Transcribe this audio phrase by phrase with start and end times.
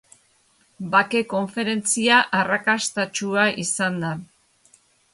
[0.95, 4.15] Bake konferentzia arrakastatsua izan da.